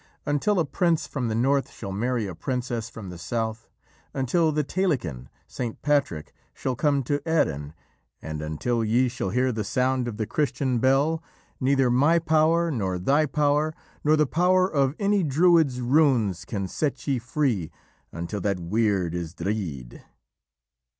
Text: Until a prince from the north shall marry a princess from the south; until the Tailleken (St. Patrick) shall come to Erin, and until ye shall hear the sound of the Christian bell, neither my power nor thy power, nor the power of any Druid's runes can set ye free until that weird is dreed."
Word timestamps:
Until 0.25 0.57
a 0.59 0.65
prince 0.65 1.05
from 1.05 1.27
the 1.27 1.35
north 1.35 1.69
shall 1.71 1.91
marry 1.91 2.25
a 2.25 2.33
princess 2.33 2.89
from 2.89 3.11
the 3.11 3.19
south; 3.19 3.69
until 4.15 4.51
the 4.51 4.63
Tailleken 4.63 5.27
(St. 5.45 5.79
Patrick) 5.83 6.33
shall 6.55 6.75
come 6.75 7.03
to 7.03 7.21
Erin, 7.23 7.75
and 8.19 8.41
until 8.41 8.83
ye 8.83 9.07
shall 9.09 9.29
hear 9.29 9.51
the 9.51 9.63
sound 9.63 10.07
of 10.07 10.17
the 10.17 10.25
Christian 10.25 10.79
bell, 10.79 11.21
neither 11.59 11.91
my 11.91 12.17
power 12.17 12.71
nor 12.71 12.97
thy 12.97 13.27
power, 13.27 13.75
nor 14.03 14.15
the 14.17 14.25
power 14.25 14.67
of 14.67 14.95
any 14.97 15.21
Druid's 15.21 15.81
runes 15.81 16.45
can 16.45 16.67
set 16.67 17.05
ye 17.05 17.19
free 17.19 17.69
until 18.11 18.41
that 18.41 18.59
weird 18.59 19.13
is 19.13 19.35
dreed." 19.35 20.03